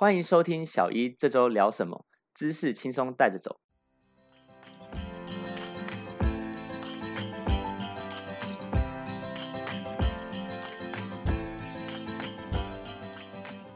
[0.00, 3.58] 欢迎收听小一这周聊什么，知识轻松带着走。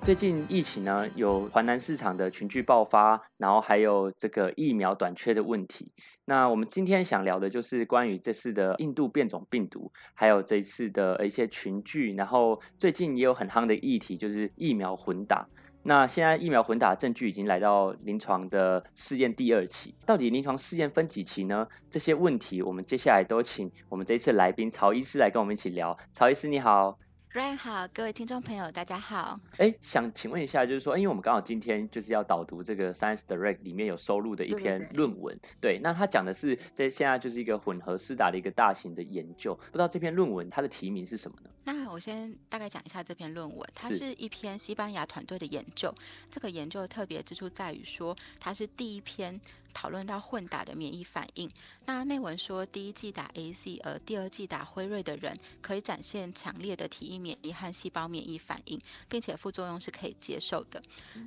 [0.00, 5.90] 最近疫情呢，有华南市场的群聚爆发，然后还有这个疫苗短缺的问题。
[6.24, 15.48] 那我们今天想聊的就是关于这次的印度变种病毒，还有这次的一些群聚，然后最近也有很夯的议题，就是疫苗混打。
[15.84, 21.68] 那现在疫苗混打证据已经来到临床的试验第二期，到底临床试验分几期呢？
[21.90, 25.98] 这些问题我们接下来都请我们这一次来宾曹医师来跟我们一起聊。
[26.12, 26.98] 曹医师你好。
[27.32, 29.40] Ryan 好，各位听众朋友，大家好。
[29.56, 41.48] 哎，想请问一下，就是说，因为我们刚好今天就是要导读这个 Science Direct 里面有收录的一篇论文，对，那他讲的是在现在就是一个混合施打的一个大型的研究，不知道这篇论文它的题名是什么呢？
[41.64, 45.94] 那我先大概讲一下这篇论文，它是一篇西班牙团队的研究，
[46.30, 49.40] 这个研究的特别之处在于说，它是第一篇。
[49.74, 51.50] 讨论到混打的免疫反应，
[51.86, 60.82] 那内文说第一季打 A Z，而第二季打辉瑞的人可以展现强烈的体液免疫和细胞免疫反应，并且副作用是可以接受的。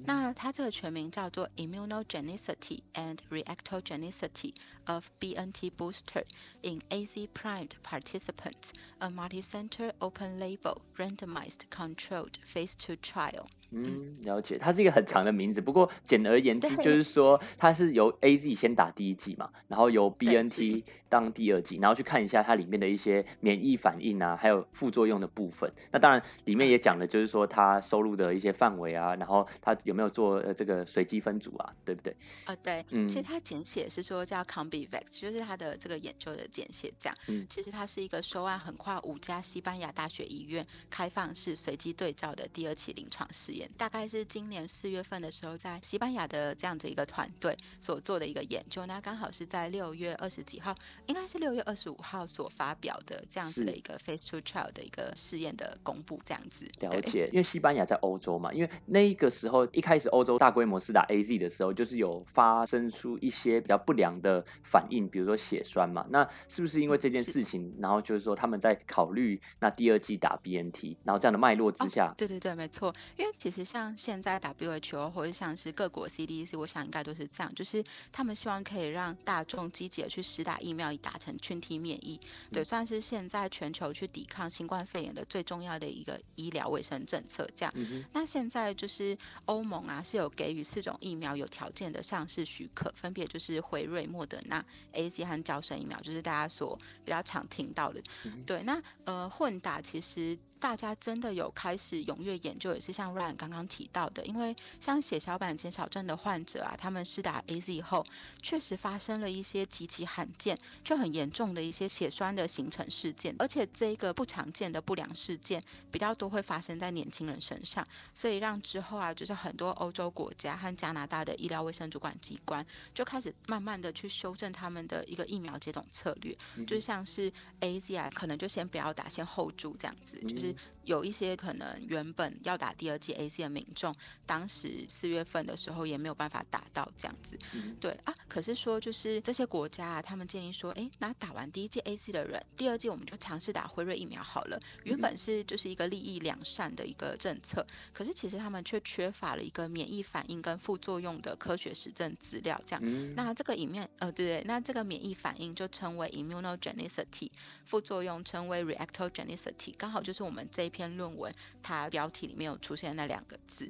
[0.06, 4.54] 那它这个全名叫做 Immunogenicity and Reactogenicity
[4.86, 6.24] of BNT Booster
[6.62, 8.70] in AZ Primed Participants,
[9.00, 9.92] a Multicenter
[10.26, 13.46] Open-Label Randomized Controlled Phase Two Trial。
[13.70, 20.84] 嗯，了解，它是一个很长的名字，不过简而言之就是说它是由 A Z 先打第一剂嘛，然后由 B N T
[21.16, 25.72] 当第二季，然后去看一下它里面的一些免疫反应啊，还有副作用的部分。
[25.92, 32.14] 那当然里面也讲的就是说它收入的一些范围啊，然后它有没有做呃这个随机分组啊，对不对？
[32.44, 37.18] 啊，对，嗯，其实它简写是说叫 CombiVax，就是它的这个研究的简写这样。
[37.30, 43.70] 嗯，其实它是一个收案横跨五家西班牙大学医院开放式随机对照的第二期临床试验。
[43.78, 50.76] 大概是今年四月份的时候，在西班牙的这样子一个团队所做的一个研究，那刚好是在六月二十几号，
[51.08, 56.66] 应该是六月二十五号所发表的这样子的一个 phase two trial 的一个试验的公布，这样子。
[56.80, 66.06] 了解，因为西班牙在欧洲嘛，因为那一个时候一开始欧洲大规模施打 A Z 的时候，就是有发生出一些比较不良的反应，比如说血栓嘛。
[66.10, 72.14] 那是不是因为这件事情，然后就是说他们在考虑那第二季打 B N T，然后这样的脉络之下？
[72.18, 82.20] 对对对，没错，因为其实像像现在 WHO 或者像是各国 CDC，我想应该都是这样，就是他们希望可以让大众积极的去施打疫苗，以达成群体免疫，
[82.52, 87.48] 对，算是现在全球去抵抗新冠肺炎的最重要的一个医疗卫生政策。
[87.56, 87.74] 这样，
[88.14, 94.64] 那现在就是欧盟啊是有给予四种疫苗有条件的上市许可，分别就是辉瑞、莫德纳、
[94.94, 98.02] A C 和交生疫苗，就是大家所比较常听到的。
[98.46, 100.38] 对，那呃混打其实。
[100.60, 108.04] 大家真的有开始踊跃研究，也是像 Ryan 刚刚提到的，因为像血小板减少症的患者啊，他们施打 A Z 后，
[108.42, 115.62] 确实发生了一些极其罕见却很严重的一些血栓的形成事件，而且这个不常见的不良事件
[115.92, 126.36] 比较多会发生在年轻人身上，所以让之后啊，就是很多欧洲国家和加拿大的医疗卫生主管机关就开始慢慢的去修正他们的一个疫苗接种策略，
[126.66, 130.45] 就像是 A Z 啊，可能就先不要打，先后注这样子，就是。
[130.84, 133.96] 有一些可能原本要打第二剂 A C 的民众，
[134.26, 137.38] 当时四月份的时候也没有办法打到这样子，
[137.80, 138.14] 对啊。
[138.28, 144.60] 可是说就是这些国家啊，他们建议说，哎，那打完第一剂 A C 的人，第二季我们就尝试打辉瑞疫苗好了。
[144.84, 152.60] 原本是就是一个利益两善的一个政策，可是其实他们却缺乏了一个免疫反应跟副作用的科学实证资料。
[152.66, 157.30] 这样，那这个里面呃，对对，那这个免疫反应就称为 immunogenicity，
[157.64, 160.76] 副作用称为 reactogenicity，刚好就是我们这一。
[160.76, 163.66] 篇论文，它标题里面有出现那两个字。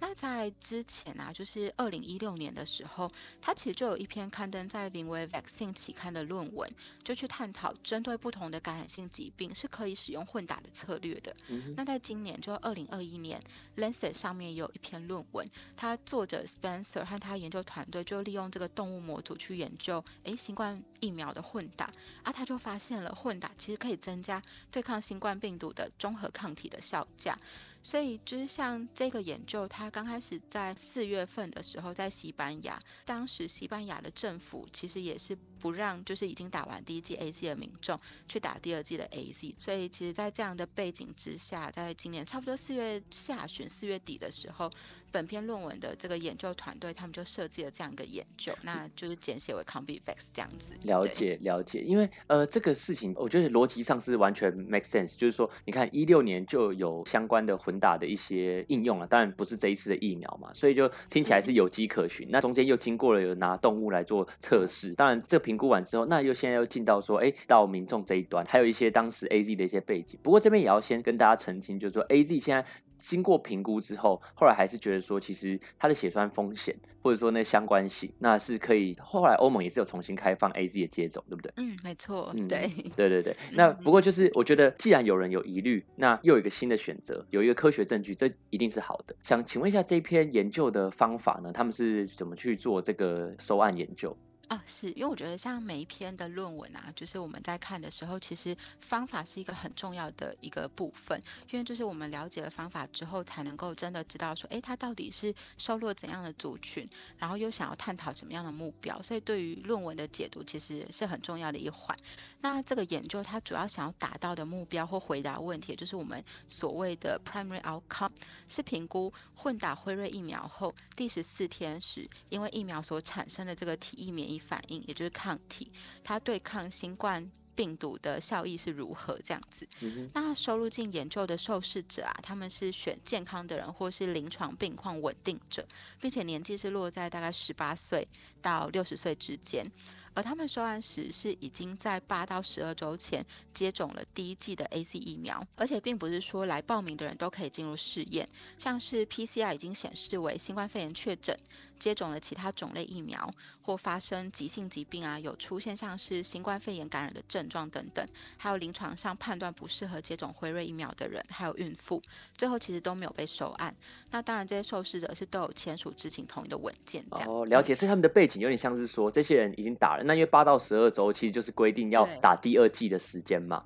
[0.00, 3.08] 那在之前啊，就是二零一六年的时候，
[3.40, 6.68] 它其实就有一篇刊登在名为《Vaccine》期刊的论文，
[7.04, 11.36] 就去探讨针对不同的感染性疾病是可以使用混打的策略的。
[11.76, 13.40] 那在今年，就二零二一年，
[13.80, 21.88] 《Lancet》上面也有一篇论文，他作者 Spencer 和他研究团队就利用这个动物模组去研究，哎，新冠疫苗的混打
[22.24, 24.42] 啊，他就发现了混打其实可以增加
[24.72, 26.54] 对抗新冠病毒的综合抗。
[26.54, 27.38] 体的效价。
[27.82, 37.98] 所以就是像这个研究，它刚开始在四月份的时候在西班牙，当时西班牙的政府其实也是不让就是已经打完第一剂 A Z 的民众
[38.28, 39.54] 去打第二剂的 A Z。
[39.58, 44.70] 所以其实，在这样的背景之下，在今年差不多四月下旬、四月底的时候，
[45.12, 50.74] 本篇论文的这个研究团队他们就设计了这样一个研究，那就是简写为 CombiVax 这样子。
[50.82, 57.56] 了解了解，因为呃这个事情，我觉得逻辑上是完全 make sense，就是说你看一六年就有相关的。
[57.68, 62.26] 混打的一些应用了，当然不是这一次的疫苗嘛，所以就听起来是有迹可循。
[62.30, 70.18] 那中间又经过了有拿动物来做测试，当然这评估完之后，那又现在又进到说，哎，到民众这一端，还有一些当时 A Z 的一些背景。
[70.22, 72.64] 不过这边也要先跟大家澄清，就是说 A Z 现在。
[72.98, 78.96] 经过评估之后，后来还是觉得说，其实它的血栓风险或者说那相关性，那是可以。
[79.00, 81.52] 后来欧盟也是有重新开放 A Z 的接种，对不对？
[81.56, 82.34] 嗯，没错。
[82.48, 83.36] 对，对对对。
[83.52, 89.16] 那不过就是，我觉得既然有人有疑虑，那又有一个新的选择，有一个科学证据，这一定是好的。
[89.22, 91.52] 想请问一下，这篇研究的方法呢？
[91.52, 94.16] 他们是怎么去做这个收案研究？
[94.48, 111.94] 啊，是因为我觉得像每一篇的论文啊，就是我们在看的时候，其实方法是一个很重要的一个部分，因为就是我们了解了方法之后，才能够真的知道说，哎，它到底是收录怎样的族群，然后又想要探讨什么样的目标，所以对于论文的解读其实是很重要的一环。
[112.40, 118.12] 那这个研究它主要想要达到的目标或回答问题，就是我们所谓的 primary outcome，
[118.48, 124.37] 是评估混打辉瑞疫苗后第十四天时，因为疫苗所产生的这个体液免疫。
[124.38, 125.70] 反应，也就是抗体，
[126.04, 129.18] 它对抗新冠病毒的效益是如何？
[129.24, 129.66] 这样子。
[130.14, 135.66] 那收录进研究的受试者啊，他们是选健康的人，或是临床病况稳定者，
[136.00, 138.06] 并且年纪是落在大概十八岁
[138.40, 139.66] 到六十岁之间。
[140.14, 151.38] 而他们收案时是已经在八到十二周前接种了第一剂的 A C 疫苗，而且并不是说来报名的人都可以进入试验，像是 P C R 已经显示为新冠肺炎确诊，
[151.78, 153.32] 接种了其他种类疫苗
[153.62, 158.06] 或发生急性疾病啊，有出现像是新冠肺炎感染的症状等等，
[158.36, 162.02] 还有临床上判断不适合接种辉瑞疫苗的人，还有孕妇，
[162.36, 163.74] 最后其实都没有被收案。
[164.10, 167.04] 那当然这些受试者是都有签署知情同意的文件。
[167.10, 170.04] 哦，了解，所以他们的背景有点像是说这些人已经打了。
[170.04, 173.64] 那因为八到十二周其实就是规定要打第二剂的时间嘛，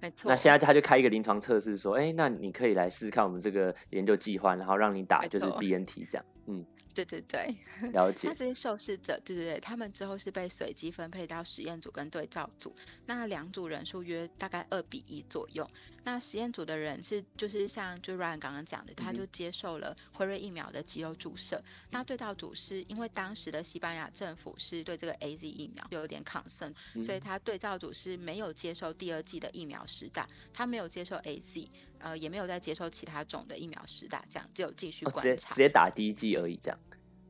[0.00, 0.30] 没错。
[0.30, 6.64] 那现在他就开一个临床测试，说，哎，那你可以来试试看我们这个研究计划，然后让你打就是 BNT 这样，嗯。
[7.04, 7.54] 对对对，
[7.92, 8.28] 了解。
[8.28, 12.74] 那这些受试者，对对对，他们之后是被随机分配到实验组跟对照组。
[13.04, 15.68] 那两组人数约大概二比一左右。
[16.04, 21.60] 那实验组的人是就是像就 Ryan 刚刚讲的，他就接受了辉瑞疫苗的肌肉注射。
[21.90, 26.72] 那对照组是因为当时的西班牙政府是对这个 A Z 疫苗就有点抗生，
[27.02, 36.78] 所以他对照组是没有接受第二剂的疫苗施打，他没有接受 A Z，呃，也没有再接受其他种的疫苗施打，这样只有继续观察，直接打第一剂而已，这样。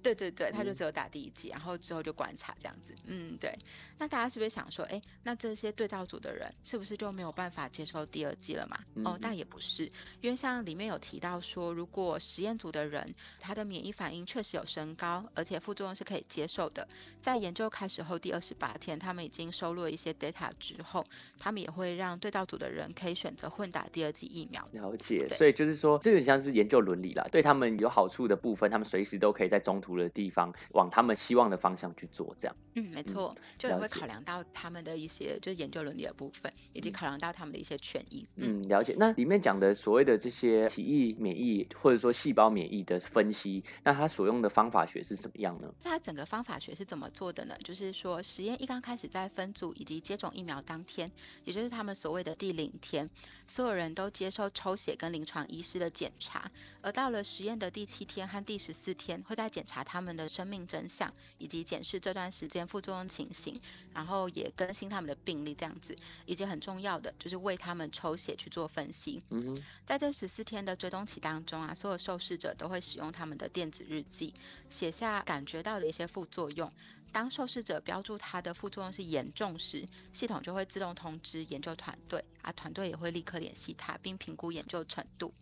[0.06, 2.94] 对对对，他就只有打第一剂，然后之后就观察这样子。
[3.06, 3.52] 嗯，对。
[3.98, 8.78] 那大家是不是想说，哎，那这些对照组的人是不是就没有办法接受第二剂了嘛？
[9.04, 16.86] 哦，但也不是，因为像里面有提到说，如果实验组的人他的免疫反应确实有升高，而且副作用是可以接受的，
[17.20, 21.04] 在研究开始后第二十八天，他们已经收录了一些 data 之后，
[21.40, 24.68] 他们也会让对照组的人可以选择混打第二剂疫苗。
[24.70, 25.26] 了解。
[25.30, 29.95] 所以就是说，这个像是研究伦理啦，对他们有好处的部分，他们随时都可以在中途。
[29.96, 32.56] 的地方往他们希望的方向去做，这样。
[32.75, 38.26] 嗯，没错，就也会考量到他们的一些就是研究伦理的部分，以及考量到他们的一些权益。
[38.37, 38.94] 嗯，了解。
[38.98, 45.72] 那里面讲的所谓的这些体液免疫或者说细胞免疫的分析，那它所用的方法学是怎么样呢？
[45.81, 47.56] 它整个方法学是怎么做的呢？
[47.64, 51.10] 就是说，实验一刚开始在分组以及接种疫苗当天，
[51.44, 53.08] 也就是他们所谓的第零天，
[53.46, 56.50] 所有人都接受抽血跟临床医师的检查，
[56.82, 59.87] 而到了实验的第七天和第十四天，会在检查。
[59.96, 63.59] 他们的生命真相，以及检视这段时间副作用情形，
[63.95, 69.23] 然后也更新他们的病历，这样子，以及很重要的就是为他们抽血去做分析。
[69.30, 69.56] 嗯
[69.87, 74.35] 在这十四天的追踪期当中啊，所有受试者都会使用他们的电子日记，
[74.68, 76.71] 写下感觉到的一些副作用。
[77.12, 85.33] 当受试者标注他的副作用是严重时，系统就会自动通知研究团队，啊，团队也会立刻联系他，并评估研究程度。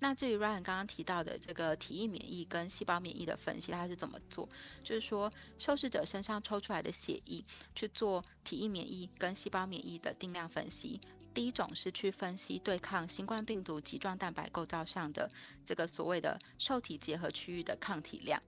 [0.00, 4.48] 那至于 Ryan 刚刚提到的这个体液免疫跟细胞免疫的分析，它是怎么做？
[4.84, 7.44] 就是说，受试者身上抽出来的血液
[7.74, 11.00] 去做体液免疫跟细胞免疫的定量分析。
[11.32, 15.30] 第一种是去分析对抗新冠病毒棘状蛋白构造上的
[15.64, 18.42] 这个所谓的受体结合区域的抗体量。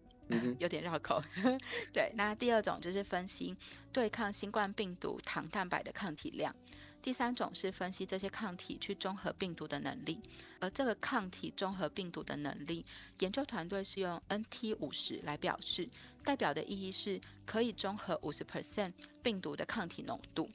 [0.60, 1.22] 有点绕口，
[1.92, 2.10] 对。
[2.14, 3.54] 那第二种就是分析
[3.92, 6.56] 对抗新冠病毒糖蛋白的抗体量，
[7.02, 10.20] 第三种是分析这些抗体去中和病毒的能力。
[10.60, 12.86] 而这个抗体中和病毒的能力，
[13.18, 15.88] 研究团队是用 NT 五十来表示，
[16.24, 20.48] 代表的意义是可以中和五十 percent 病毒的抗体浓度。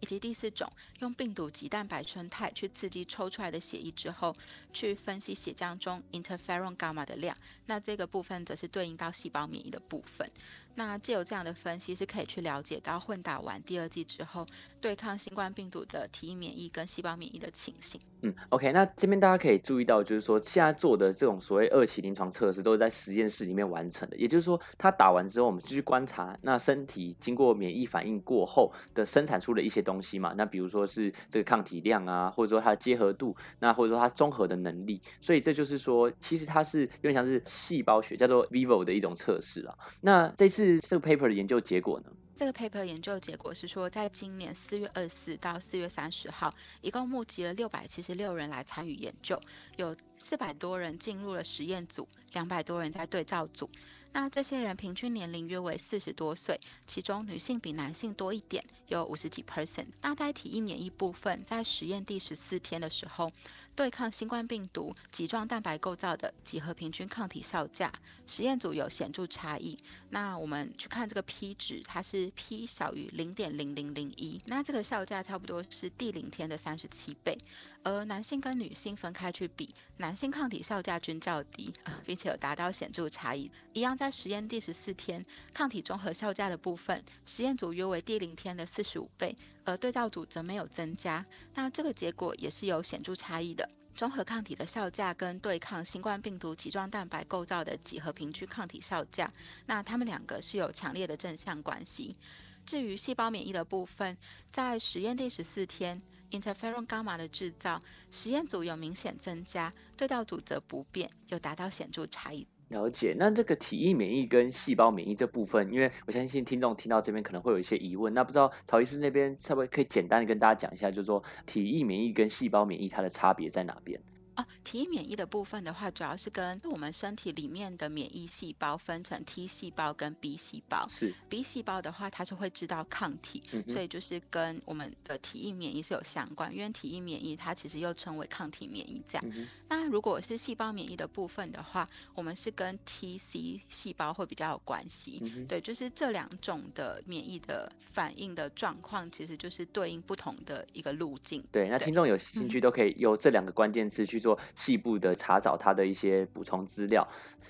[0.00, 4.34] 以及第四种，用病毒及蛋白生态去刺激抽出来的血液之后，
[4.72, 7.36] 去分析血浆中 interferon gamma 的量。
[7.66, 10.30] 那这个部分则是对应到细胞免疫的部分。
[10.74, 14.46] 那借由这样的分析，是可以去了解到混打完第二剂之后，
[14.80, 18.00] 对抗新冠病毒的体液免疫跟细胞免疫的情形。
[18.20, 39.76] 嗯，OK，那这边大家可以注意到，就是说现在做的这种所谓二期临床测试都是在实验室里面完成的，也就是说，它打完之后，我们继续观察那身体经过免疫反应过后的生产出的一些东西嘛，那比如说是这个抗体量啊，或者说它的结合度，那或者说它综合的能力，所以这就是说，其实它是有点像是细胞学叫做 vivo 的一种测试啊。
[40.00, 42.10] 那这次这个 paper 的研究结果呢？
[42.38, 49.36] 这个 paper 研究结果是说，在今年四月二十四到四月三十号，一共募集了六百七十六人来参与研究，
[49.74, 53.70] 有四百多人进入了实验组，两百多人在对照组。
[54.10, 59.84] 那这些人平均年龄约为四十多岁，其中女性比男性多一点，有五十几 percent。
[60.00, 63.30] 那在体液免疫部分，在实验第十四天的时候，
[63.76, 67.92] 对抗新冠病毒棘状蛋白构造的几何平均抗体效价，
[68.26, 69.78] 实验组有显著差异。
[70.08, 77.38] 那我们去看这个 P 值，它是 P 小于零点零零零一，那这个效价差不多是第零天的三十七倍。
[77.84, 81.70] 而男性跟女性分开去比，男男性抗体效价均较低，
[82.06, 83.50] 并且有达到显著差异。
[83.74, 85.22] 一样在实验第十四天，
[85.52, 89.36] 抗体综合效价的部分，实验组约为第零天的四十五倍，
[89.66, 91.26] 而对照组则没有增加。
[91.52, 93.68] 那这个结果也是有显著差异的。
[93.94, 99.30] 综合抗体的效价跟对抗新冠病毒棘状蛋白构造的几何平均抗体效价，
[99.66, 102.16] 那它们两个是有强烈的正向关系。
[102.64, 104.16] 至于细胞免疫的部分，
[104.50, 106.00] 在实验第十四天。
[106.30, 107.80] Interferon gamma 的制造，
[108.10, 112.46] 实验组有明显增加，对照组则不变，有达到显著差异。
[112.68, 124.02] 了解，那这个体液免疫跟细胞免疫这部分，因为我相信听众听到这边可能会有一些疑问，那不知道曹医师那边稍微可以简单的跟大家讲一下，就是说体液免疫跟细胞免疫它的差别在哪边？
[124.38, 130.86] 哦，体液免疫的部分的话，主要是跟我们身体里面的免疫细胞分成 T 细胞跟 B 细胞。
[130.88, 136.54] 是 B 细胞的话，它是会知道抗体，所以就是跟我们的体液免疫是有相关。
[136.54, 139.24] 因为体液免疫它其实又称为抗体免疫这样。
[139.68, 145.20] 那如果是细胞免疫的部分的话，我们是跟 T C 细胞会比较有关系。
[145.48, 151.42] 对，就是这两种的免疫的反应的状况，其实就是对应不同的一个路径。
[151.50, 154.27] 对，那听众有兴趣都可以有这两个关键词去做。
[154.28, 157.08] 做细部的查找，它的一些补充资料，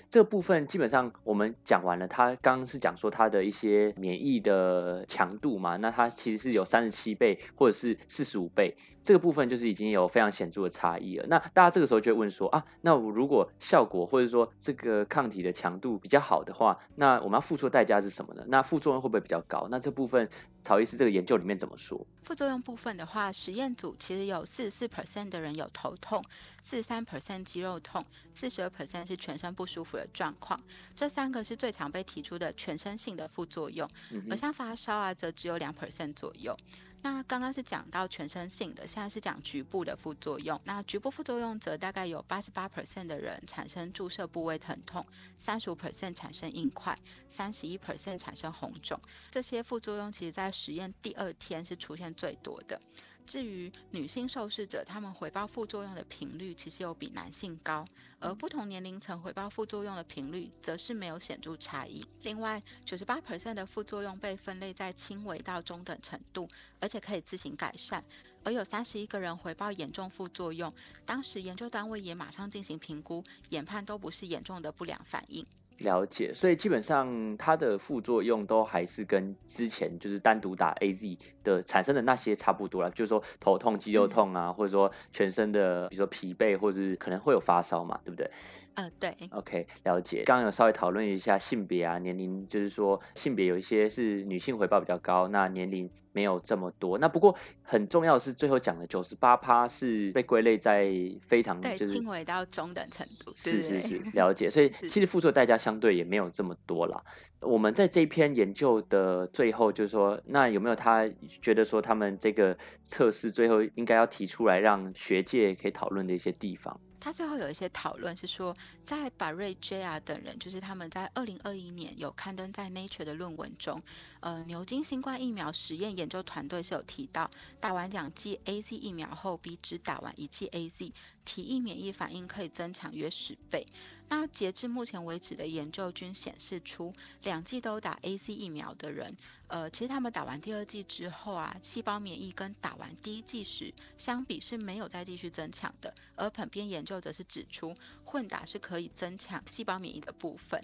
[0.09, 2.07] 这个部分基本上我们讲完了。
[2.07, 8.77] 他刚刚是讲说它的一些免疫的强度嘛，那它其实是有三十七倍或者是四十五倍。
[9.01, 11.25] 这个部分就是已经有非常显著的差异了。
[11.27, 18.43] 那大家这个时候就会问说啊，那我如果效果或者说这个抗体的强度比较好的话，那我们要付出的代价是什么呢？
[18.47, 19.67] 那副作用会不会比较高？
[19.71, 20.29] 那这部分
[20.61, 22.05] 曹医师这个研究里面怎么说？
[22.23, 26.21] 副作用部分的话，实验组其实有四十四 percent 的人有头痛，
[26.69, 30.61] 四十三 percent 肌肉痛，四十二 percent 是全身不舒服的状况。
[30.95, 33.89] 这三个是最常被提出的全身性的副作用，
[34.29, 36.55] 而像发烧啊，则只有两 percent 左右。
[37.01, 40.61] 那刚刚是讲到全身性的，现在是讲局部的副作用。
[40.63, 45.03] 那局部副作用则大概有八十八 percent 的人产生注射部位疼痛，
[45.39, 46.95] 三十五 percent 产生硬块，
[47.27, 48.99] 三十一 percent 产生红肿。
[49.31, 52.79] 这些副作用其实在实验第二天是出现最多的。
[53.29, 57.85] 至于女性受试者，她们回报副作用的频率其实有比男性高，
[58.19, 62.03] 而不同年龄层回报副作用的频率则是没有显著差异。
[62.23, 68.03] 另外，九十八 percent 的副作用被分类在轻微到中等程度，而且可以自行改善，
[68.43, 70.73] 而有三十一个人回报严重副作用，
[71.05, 75.45] 当时研究单位也马上进行评估，研判都不是严重的不良反应。
[75.79, 88.29] 了解，所以基本上它的副作用都还是跟之前就是单独打 A Z 的产生的那些差不多了，就是说头痛、肌肉痛啊，或者说全身的，比如说疲惫，或者是可能会有发烧嘛，对不对？
[88.75, 90.23] 呃，对，OK，了解。
[90.25, 96.97] 刚刚有稍微讨论一下性别啊、年龄，就是说性别有一些是女性回报比较高，那年龄没有这么多。
[96.97, 100.91] 那不过很重要的是，最后讲的九十八趴是被归类在
[101.27, 103.31] 非常对轻微到中等程度。
[103.35, 104.49] 是是是， 了解。
[104.49, 107.03] 所以其实付出的代价相对也没有这么多啦。
[107.41, 111.09] 我们在这篇研究的最后，就是说，那有没有他
[111.41, 116.81] 觉得说他们这个测试最后应该要提出来让学界可以讨论的一些地方？
[116.99, 123.81] 他最后有一些讨论是说，在巴瑞 J R 等人，就是他们在二零二一年有刊登在 Nature 的论文中，
[124.19, 127.29] 呃，牛津新冠疫苗实验研究团队是有提到，
[127.59, 130.91] 打完两剂 A Z 疫苗后，比只打完一剂 A Z，
[131.23, 133.65] 体液免疫反应可以增强约十倍。
[134.09, 139.15] 那截至目前为止的研究均显示出，两剂都打 A C 疫苗的人，
[139.47, 145.93] 呃，其实他们打完第二剂之后啊，细胞免疫跟打完第一剂时相比是没有再继续增强的。
[146.15, 150.59] 而本篇研究则是指出，混打是可以增强细胞免疫的部分。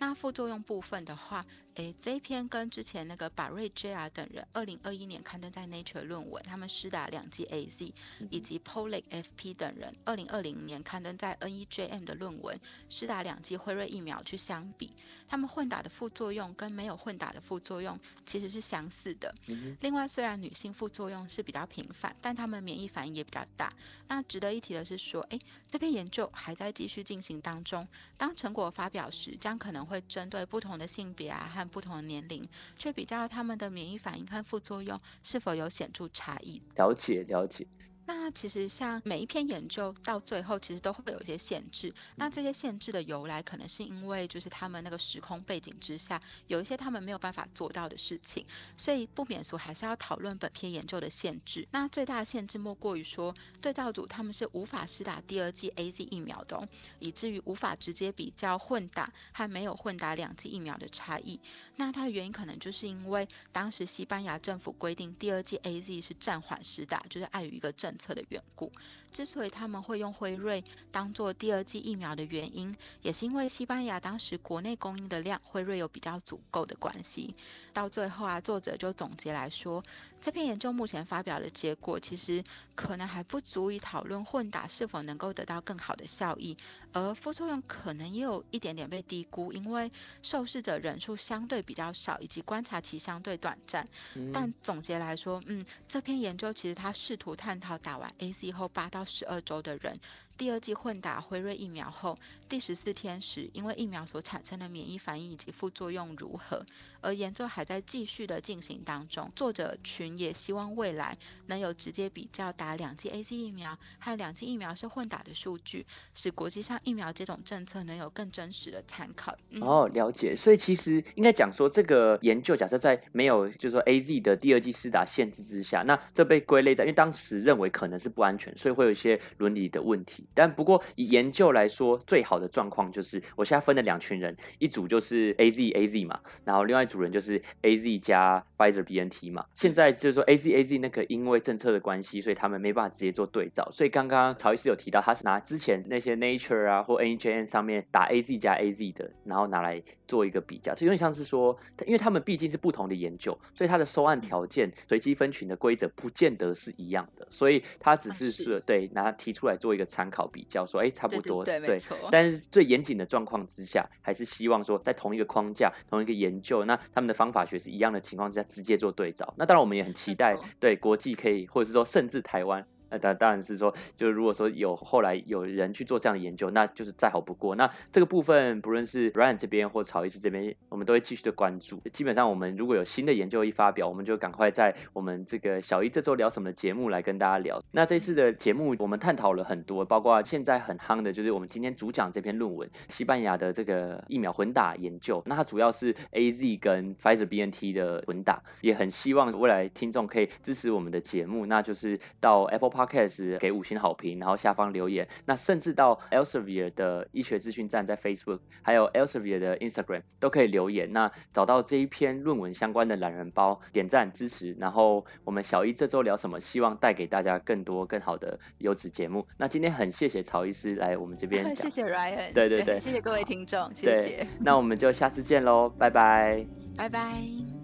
[0.00, 7.92] 那副作用部分的话，诶，这一篇跟之前那个巴瑞 J R 等人二零二一年刊登在 Nature 论文，他们施打两剂 A Z，
[8.30, 12.56] 以及 Polak F P 等人二零二零年刊登在 N E J M 的论文，
[12.88, 14.92] 施打两剂辉瑞疫苗去相比，
[15.26, 19.34] 他们混打的副作用跟没有混打的副作用其实是相似的。
[19.80, 23.70] 另外，虽然女性副作用是比较频繁，但她们免疫反应也比较大。
[24.08, 25.38] 那值得一提的是说，诶，
[25.70, 36.62] 这篇研究还在继续进行当中，当成果发表时，将可能会针对不同的性别啊和不同的年龄，去比较他们的免疫反应和副作用是否有显著差异。
[36.76, 37.66] 了解，了解。
[38.10, 41.92] 那其实像每一篇研究到最后，其实都会有一些限制。
[42.16, 48.46] 那这些限制的由来，可能是因为就是他们那个时空背景之下，有一些他们没有办法做到的事情，
[48.78, 51.68] 所以不免俗还是要讨论本篇研究的限制。
[51.70, 56.66] 那最大的限制莫过于说，对照组他们是无法施打第二剂 A Z 疫苗的，哦
[57.00, 61.38] 以至于无法直接比较混打和没有混打两剂疫苗的差异。
[61.76, 68.70] 那它的原因可能就是因为当时西班牙政府规定第二剂 A Z 是暂缓施打，就是碍于一个政策的缘故，
[69.12, 70.62] 之所以他们会用辉瑞
[70.92, 77.34] 当做第二剂疫苗的原因，也是因为西班牙当时国内供应的量，辉瑞有比较足够的关系。
[77.72, 79.82] 到最后啊，作者就总结来说，
[80.20, 82.42] 这篇研究目前发表的结果，其实
[82.74, 86.56] 可能还不足以讨论混打是否能够得到更好的效益，
[86.92, 89.90] 而副作用可能也有一点点被低估，因为
[90.22, 93.88] 受试者人数相对比较少，以及观察期相对短暂。
[94.32, 97.78] 但总结来说，嗯，这篇研究其实它试图探讨。
[97.88, 99.94] 打完 A C 后八到十二周的人。
[100.36, 102.16] 第二剂混打辉瑞疫苗后，
[102.48, 106.64] 第十四天时，因为疫苗所产生的免疫反应以及副作用如何，
[107.00, 109.32] 而研究还在继续的进行当中。
[109.34, 111.16] 作者群也希望未来
[111.46, 119.36] 能有直接比较打两剂 A C 疫苗和两剂疫苗是混打的数据，使国际上疫苗接种政策能有更真实的参考。
[119.60, 120.36] 哦，了解。
[120.36, 130.26] 所以其实应该讲说，这个研究假设在没有就是说 A Z 的第二剂施打限制之下，那这被归类在，因为当时认为可能是不安全，所以会有一些伦理的问题。
[130.34, 139.46] 但不过以研究来说，最好的状况就是我现在分了两群人，一组就是 A Z A Z 嘛，然后另外一组人就是 A Z 加 Pfizer B N T 嘛。
[139.54, 143.68] 现在就是说 A Z A Z 那个因为政策的关系，所以他们没办法直接做对照。
[143.70, 160.66] 所以刚刚曹医师有提到，他是拿之前那些 Nature 啊或 N J N 上面打 A Z 加 A Z 的，然后拿来做一个比较，所以有点像是说，因为他们毕竟是不同的研究，所以它的收案条件、随机分群的规则不见得是一样的，所以他只是说对拿提出来做一个参考比较。
[160.66, 169.34] 说哎，差不多对，但是最严谨的状况之下，还是希望说在同一个框架、同一个研究，那他们的方法学是一样的情况之下，直接做对照。
[169.38, 172.66] 那当然，我们也很期待，对国际可以，或者是说甚至台湾。
[172.90, 177.54] 那当当然是说，就如果说有后来有人去做这样的研究，那就是再好不过。
[177.54, 181.80] 那这个部分，不论是 Ryan 这边或曹医师这边，我们都会继续的关注。
[181.92, 187.62] 基本上，我们如果有新的研究一发表，我们就赶快在我们这个小一这周聊什么的节目来跟大家聊。
[187.72, 195.22] 那这次的节目，我们探讨了很多，包括现在很夯的，就是我们今天主讲这篇论文，西班牙的这个疫苗混打研究。
[195.26, 202.77] 那它主要是 A Z 跟 Pfizer B N T 的混打，也很希望未来听众可以支持我们的节目，那就是到 Apple。
[202.78, 205.08] Podcast 给五星好评，然后下方留言。
[205.26, 210.92] 那甚至到 Elsevier 的医学资讯站在 Facebook，还有 Elsevier 的 Instagram 都可以留言。
[210.92, 214.56] 那找到这一篇论文相关的懒人包，点赞支持。
[214.58, 216.38] 然后我们小一这周聊什么？
[216.38, 219.26] 希望带给大家更多更好的优质节目。
[219.36, 224.26] 那今天很谢谢曹医师来我们这边， 谢谢 Ryan，对对对，谢谢各位听众，谢谢。
[224.40, 227.57] 那我们就下次见喽，拜拜，拜拜。